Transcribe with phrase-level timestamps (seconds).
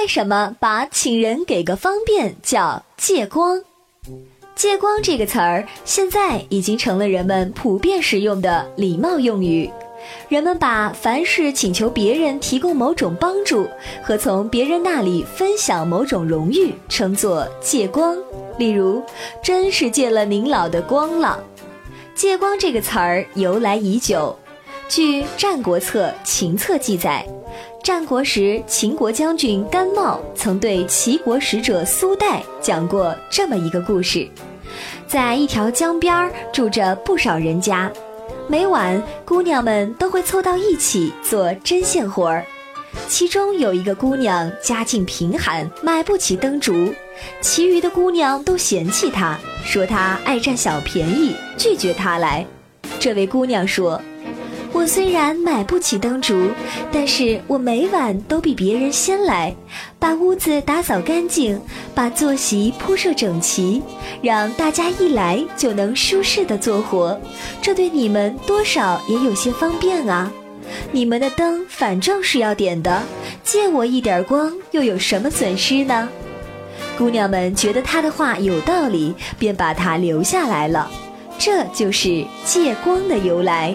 [0.00, 3.60] 为什么把请人给个方便叫借光？
[4.54, 9.68] 借光这个词儿现在已经成了人们普遍使用的礼貌用语。
[10.28, 13.68] 人们把凡是请求别人提供某种帮助
[14.00, 18.16] 和从别人那里分享某种荣誉称作借光。
[18.56, 19.02] 例如，
[19.42, 21.42] 真是借了您老的光了。
[22.14, 24.38] 借光这个词儿由来已久，
[24.88, 27.26] 据《战国策·秦策》记载。
[27.82, 34.28] 战国时，秦国将军甘茂曾对齐国使者苏代讲过这么一个故事：
[35.06, 37.90] 在一条江边住着不少人家，
[38.46, 42.44] 每晚姑娘们都会凑到一起做针线活儿。
[43.06, 46.92] 其中有一个姑娘家境贫寒，买不起灯烛，
[47.40, 52.44] 其余的姑娘都嫌弃她，说她爱占小便宜，拒绝她来。
[52.98, 53.98] 这位姑娘说。
[54.78, 56.50] 我虽然买不起灯烛，
[56.92, 59.52] 但是我每晚都比别人先来，
[59.98, 61.60] 把屋子打扫干净，
[61.96, 63.82] 把坐席铺设整齐，
[64.22, 67.20] 让大家一来就能舒适的做活，
[67.60, 70.32] 这对你们多少也有些方便啊。
[70.92, 73.02] 你们的灯反正是要点的，
[73.42, 76.08] 借我一点光又有什么损失呢？
[76.96, 80.88] 姑娘们觉得他的话有道理，便把他留下来了。
[81.36, 83.74] 这就是借光的由来。